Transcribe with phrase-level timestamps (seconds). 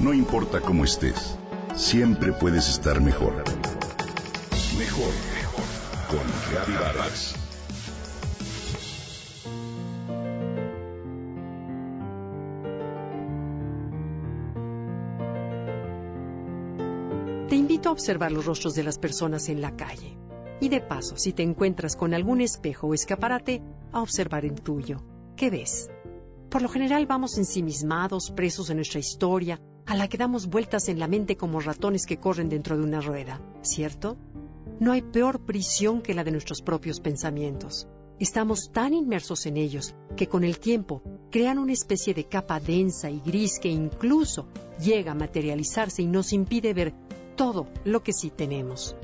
[0.00, 1.36] No importa cómo estés,
[1.74, 3.44] siempre puedes estar mejor.
[4.78, 5.64] Mejor, mejor.
[6.08, 7.34] Con Reavivadas.
[17.50, 20.16] Te invito a observar los rostros de las personas en la calle.
[20.62, 23.60] Y de paso, si te encuentras con algún espejo o escaparate,
[23.92, 25.02] a observar el tuyo.
[25.36, 25.90] ¿Qué ves?
[26.48, 29.60] Por lo general vamos ensimismados, presos en nuestra historia,
[29.90, 33.00] a la que damos vueltas en la mente como ratones que corren dentro de una
[33.00, 34.16] rueda, ¿cierto?
[34.78, 37.88] No hay peor prisión que la de nuestros propios pensamientos.
[38.20, 43.10] Estamos tan inmersos en ellos que con el tiempo crean una especie de capa densa
[43.10, 44.46] y gris que incluso
[44.80, 46.94] llega a materializarse y nos impide ver
[47.34, 48.94] todo lo que sí tenemos.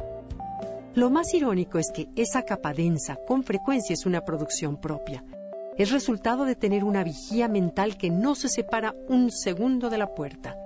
[0.95, 5.25] Lo más irónico es que esa capa densa con frecuencia es una producción propia.
[5.77, 10.15] Es resultado de tener una vigía mental que no se separa un segundo de la
[10.15, 10.57] puerta.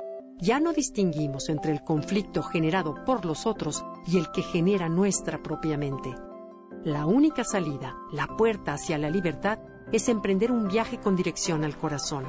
[0.41, 5.43] Ya no distinguimos entre el conflicto generado por los otros y el que genera nuestra
[5.43, 6.15] propia mente.
[6.85, 9.59] La única salida, la puerta hacia la libertad,
[9.93, 12.25] es emprender un viaje con dirección al corazón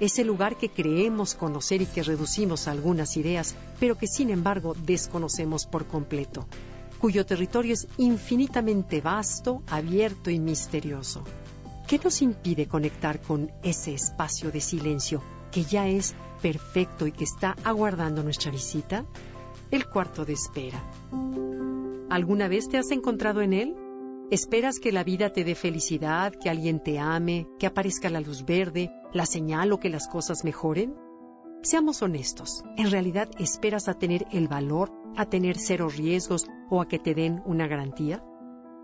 [0.00, 4.74] ese lugar que creemos conocer y que reducimos a algunas ideas, pero que sin embargo
[4.84, 6.46] desconocemos por completo,
[7.00, 11.24] cuyo territorio es infinitamente vasto, abierto y misterioso.
[11.86, 17.24] ¿Qué nos impide conectar con ese espacio de silencio que ya es perfecto y que
[17.24, 19.04] está aguardando nuestra visita?
[19.70, 20.82] El cuarto de espera.
[22.10, 23.76] ¿Alguna vez te has encontrado en él?
[24.30, 28.44] ¿Esperas que la vida te dé felicidad, que alguien te ame, que aparezca la luz
[28.44, 30.94] verde, la señal o que las cosas mejoren?
[31.62, 36.88] Seamos honestos, ¿en realidad esperas a tener el valor, a tener cero riesgos o a
[36.88, 38.22] que te den una garantía?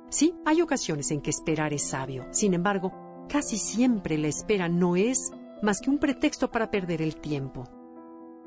[0.08, 2.26] Sí, hay ocasiones en que esperar es sabio.
[2.30, 2.92] Sin embargo,
[3.28, 5.30] casi siempre la espera no es
[5.64, 7.64] más que un pretexto para perder el tiempo.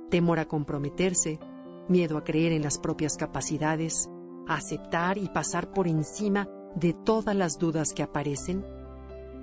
[0.10, 1.40] Temor a comprometerse,
[1.90, 4.10] miedo a creer en las propias capacidades,
[4.48, 8.64] a aceptar y pasar por encima de todas las dudas que aparecen?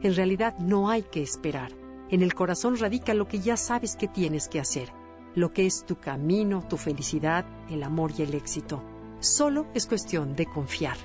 [0.03, 1.73] En realidad no hay que esperar.
[2.11, 4.91] En el corazón radica lo que ya sabes que tienes que hacer,
[5.35, 8.83] lo que es tu camino, tu felicidad, el amor y el éxito.
[9.19, 10.97] Solo es cuestión de confiar.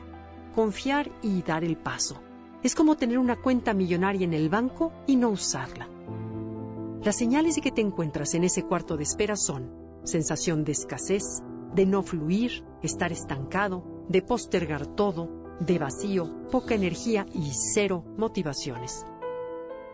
[0.54, 2.22] Confiar y dar el paso.
[2.62, 5.88] Es como tener una cuenta millonaria en el banco y no usarla.
[7.04, 9.72] Las señales de que te encuentras en ese cuarto de espera son
[10.04, 11.24] sensación de escasez,
[11.74, 15.30] de no fluir, estar estancado, de postergar todo,
[15.62, 19.06] de vacío, poca energía y cero motivaciones.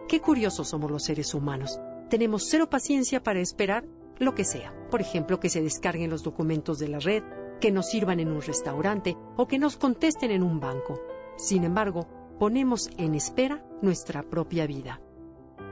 [0.07, 1.79] Qué curiosos somos los seres humanos.
[2.09, 3.85] Tenemos cero paciencia para esperar
[4.17, 4.73] lo que sea.
[4.89, 7.23] Por ejemplo, que se descarguen los documentos de la red,
[7.61, 10.99] que nos sirvan en un restaurante o que nos contesten en un banco.
[11.37, 12.07] Sin embargo,
[12.39, 15.01] ponemos en espera nuestra propia vida.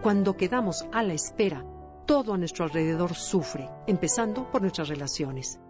[0.04, 1.64] Cuando quedamos a la espera,
[2.06, 5.62] todo a nuestro alrededor sufre, empezando por nuestras relaciones.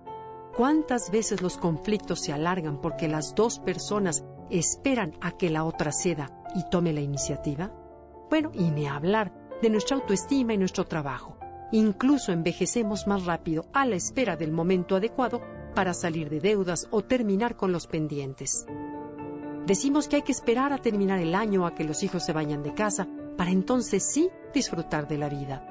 [0.57, 5.91] ¿Cuántas veces los conflictos se alargan porque las dos personas esperan a que la otra
[5.91, 7.71] ceda y tome la iniciativa?
[8.27, 11.38] Bueno, y ni hablar de nuestra autoestima y nuestro trabajo.
[11.71, 15.41] Incluso envejecemos más rápido a la espera del momento adecuado
[15.75, 18.65] para salir de deudas o terminar con los pendientes.
[19.67, 22.63] Decimos que hay que esperar a terminar el año a que los hijos se vayan
[22.63, 23.07] de casa
[23.38, 25.69] para entonces sí disfrutar de la vida.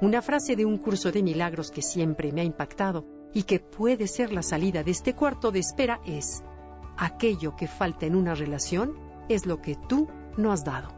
[0.00, 3.04] Una frase de un curso de milagros que siempre me ha impactado
[3.34, 6.42] y que puede ser la salida de este cuarto de espera es,
[6.96, 8.94] aquello que falta en una relación
[9.28, 10.94] es lo que tú no has dado.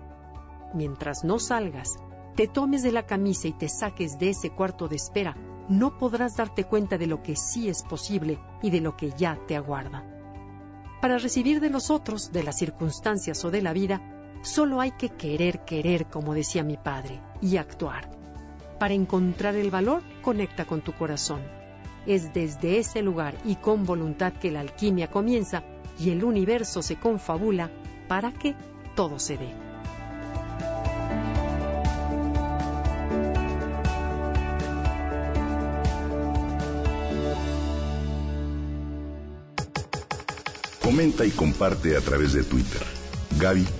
[0.75, 1.97] Mientras no salgas,
[2.37, 5.37] te tomes de la camisa y te saques de ese cuarto de espera,
[5.69, 9.39] no podrás darte cuenta de lo que sí es posible y de lo que ya
[9.47, 10.05] te aguarda.
[11.01, 15.11] Para recibir de los otros, de las circunstancias o de la vida, solo hay que
[15.11, 18.11] querer querer, como decía mi padre, y actuar.
[18.79, 21.41] Para encontrar el valor, conecta con tu corazón
[22.07, 25.63] es desde ese lugar y con voluntad que la alquimia comienza
[25.99, 27.71] y el universo se confabula
[28.09, 28.55] para que
[28.97, 29.53] todo se dé.
[40.83, 42.83] Comenta y comparte a través de Twitter.
[43.39, 43.80] Gaby-Vargas.